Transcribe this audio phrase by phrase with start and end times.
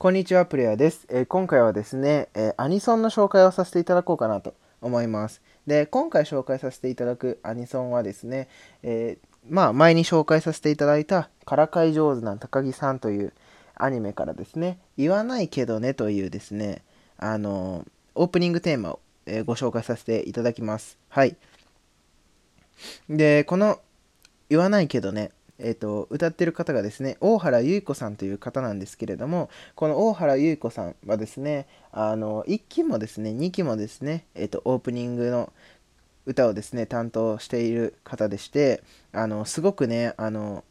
[0.00, 1.06] こんにちは、プレイヤーです。
[1.10, 5.42] えー今回はですね、えーアニソンの紹介をさせていただこうかなと思います。
[5.66, 8.48] で、今回紹介させていただくアニソンはですね、
[8.82, 13.34] えーまあ、前に紹介させていただいた、からかい上手な高木さんという
[13.74, 16.80] アニメからですね、言わないけどねというですね、
[17.18, 20.96] あのオープニングテーマを、えご紹介させていただきます。
[21.10, 21.36] はい。
[23.10, 23.80] で、この、
[24.48, 25.30] 言わないけどね、
[25.62, 35.52] えー、と歌ってる方がですね大原優子さんという方なんですけれどもこの大原優子さんはですねあの1期もですね2期もですね、えー、とオープニングの
[36.26, 38.82] 歌をですね担当している方でして
[39.12, 40.64] あのすごくねあの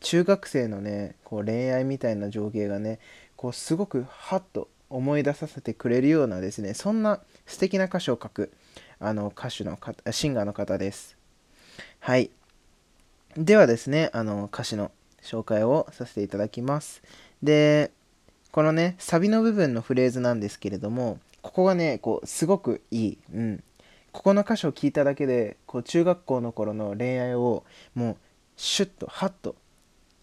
[0.00, 2.98] 中学生のねこう恋愛みたいな情景がね
[3.36, 8.52] こうすごくハッと思い出させてくれるようなですねそんな素敵な歌詞を書く
[8.98, 11.16] あの歌手の方シンガーの方です。
[12.00, 12.30] はい。
[13.36, 14.90] ではですね、あの歌詞の
[15.22, 17.02] 紹介をさせていただきます。
[17.42, 17.90] で、
[18.50, 23.18] このね、サビの部分のフレーズなんですけれども、ここがね、こう、すごくいい。
[23.34, 23.62] うん。
[24.12, 28.16] ここの歌詞を聞いただけで、こう、中学校の頃の恋愛を、もう、
[28.56, 29.54] シュッと、ハッと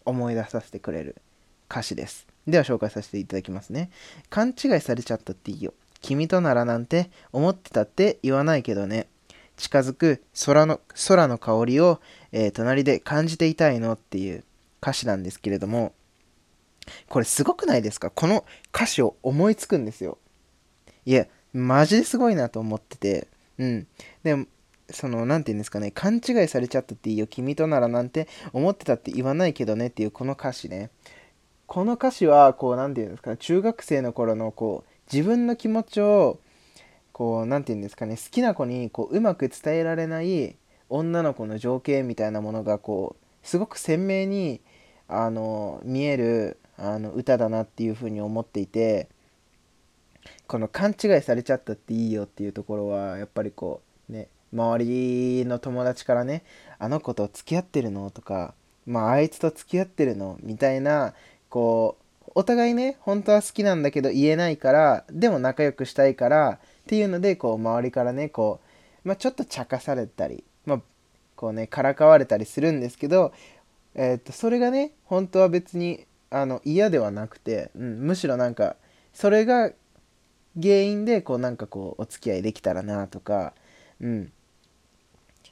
[0.06, 1.16] 思い出させてくれる
[1.70, 2.26] 歌詞です。
[2.48, 3.92] では紹介させていただきますね。
[4.32, 5.74] 勘違いされちゃったっていいよ。
[6.02, 9.08] 君とならなんて思ってたって言わないけどね。
[9.58, 12.00] 近づく空の空の香りを、
[12.32, 14.44] えー隣で感じていたいのっていう
[14.82, 15.94] 歌詞なんですけれども
[17.08, 18.10] これすごくないですか？
[18.10, 18.46] この
[18.76, 20.18] 歌詞を思いつくんですよ。
[21.06, 23.28] いやマジですごいなと思ってて。
[23.58, 23.88] うん。
[24.24, 24.48] でも
[24.90, 25.92] その何て言うんですかね？
[25.92, 30.90] 勘違いされちゃったっていいよ君とならなんて思ってたって言わないけどねっていうこの歌詞ね。
[31.66, 33.32] この歌詞はこう何て言うんですか？
[33.32, 36.40] ね中学生の頃のこう自分の気持ちを
[37.14, 40.56] こう何て言うんですかね好きな子にこううまく伝えられない
[40.90, 44.62] 女の子の情景みたいなものがこうすごく鮮明に
[45.08, 49.08] あの見えるあの歌だなっていうふうに思っていて
[50.48, 56.44] この勘違いされちゃったっていいよっていうところはやっぱりこうね周りの友達からね
[56.80, 58.54] あの子と付き合ってるのとか
[58.86, 61.14] まああいつと付き合ってるのみたいな
[61.50, 68.60] こうお互いね本当は好きなんだけど言えないからでも仲良くしたいからっていうのでこう周りからねこ
[69.04, 70.82] う、まあ、ちょっと茶化されたり、まあ、
[71.36, 73.34] こうねからかわれたりするんですけど、
[73.96, 78.76] えー、とそれがね本当は別にあの嫌ではなくて、うん、むしろなんか
[79.14, 79.72] それが
[80.62, 83.54] 原因でこうなんかこうお付き合いできたらなとか、
[84.02, 84.32] うん、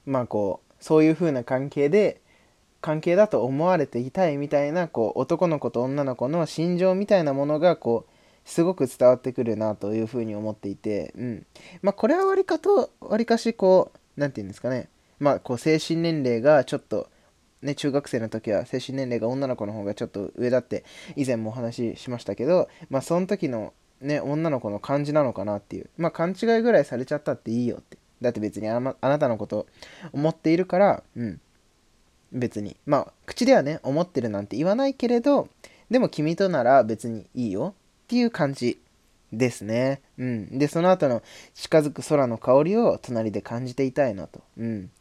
[0.05, 2.21] まあこうそういう風な関係で
[2.81, 11.45] 関係だと思われていたいみたいなこう男の子と女の子の心情みたいなものがこうすごく伝わってくるなというふうに思っていて、うん、
[11.81, 14.89] まあこれはわりかとわりかしこう何て言うんですかね。
[15.19, 17.09] まあこう精神年齢がちょっと
[17.61, 20.83] ね中学生の時は精神年齢が女の子の方がちょっと上だって
[21.15, 25.89] 以前もお話ししましたけどまあその時のね女の子の感じなのかなっていう。
[25.97, 27.97] まあ勘違いぐらいされちゃったっていいよって。
[28.21, 29.65] だって別にあなあなたのこと
[30.13, 31.39] 思っているからうん。
[32.31, 32.75] 別に。
[32.85, 35.47] まあ口ではね思ってるなんて言わないけれど
[35.89, 37.75] でも君となら別にいいよ。
[38.11, 38.77] っていう感じ
[39.31, 40.01] ですね。
[40.17, 40.59] うん。
[40.59, 41.23] で、その後の
[41.53, 44.41] 近づく空の香りを隣で感じていたいなと。
[44.57, 44.91] うん。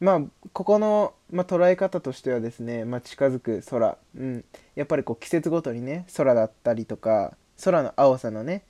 [0.00, 0.22] まあ、
[0.54, 3.98] ここの、まあ、捉え方としてはですね、まあ、近づく空。
[4.16, 4.44] うん。
[4.76, 8.64] やっぱりこう季節ごとにね、空だったりとか、空の青さのね、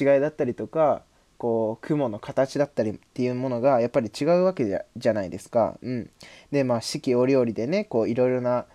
[0.00, 1.02] 違いだったりとか、
[1.36, 4.64] こう雲の形だったりっていうものがやっぱり違うわけ
[4.96, 5.80] じゃないですか。
[5.82, 6.10] うん。
[6.52, 8.66] で、まあ四季折々でね、こういろいろな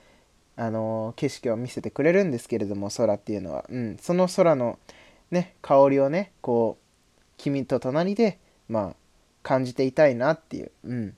[0.57, 4.79] あの景色を見せてくれるんですけれども空っていうのは、うん、その空の、
[5.29, 8.95] ね、香りをねこう君と隣で、まあ、
[9.43, 11.15] 感じていたいなっていう、うん、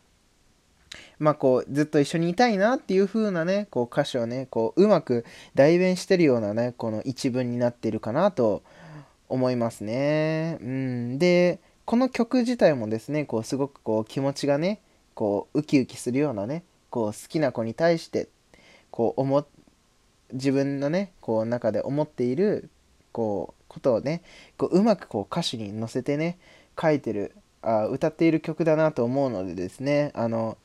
[1.19, 5.25] まあこうずっと一緒にいたいなっていう風なねこう歌詞をねこううまく
[5.55, 8.61] 代弁してるようなねこの一文になってるかなと
[9.29, 10.57] 思いますね。
[10.61, 14.81] うん、でこの曲自体もですねこうすごくこう気持ちがね
[15.13, 18.27] こうウキウキするようなねこう好きな子に対して
[18.91, 19.45] こう思
[20.33, 22.69] 自分のねこう中で思っている
[23.11, 24.21] こうことをね
[24.57, 26.37] こううまくこう歌詞に乗せてね
[26.79, 30.57] 書いてるあ歌っている曲だなと思うのでですねあの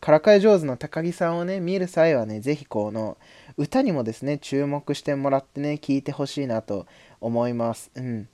[0.00, 3.16] からかい上手の高木さんをね見る際はね是非この
[3.56, 6.86] 歌にもですね注目してもらってね聴いてほしいなと
[7.20, 7.90] 思います。
[7.94, 8.28] うん。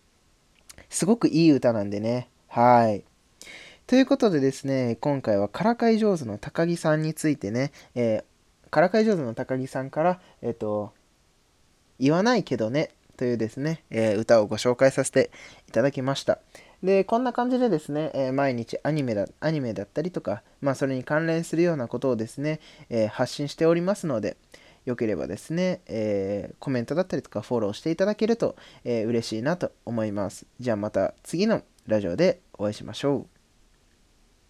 [0.91, 2.29] すごくいい歌なんでね。
[2.49, 3.05] はい。
[3.87, 8.32] ということでですね今回はからかい上手の高木さんについてね、えー
[8.73, 10.95] からかい上手の高木さんから、えっ、と、
[12.01, 12.89] 言わないけどね、
[13.19, 15.31] というですね、えー歌をご紹介させて
[15.69, 16.39] いただきました。
[16.83, 24.39] で、こんな感じでですね、えー毎日アニメだ、アニメだったりとか、まあそれに関連するようなことをですね、えー発信しておりますので、
[24.87, 30.47] よければですね、えー、コメントだったりとかフォローしていただけると、えー、嬉しいなと思います。
[30.61, 33.32] じゃあまた次のラジオでお会いしましょう。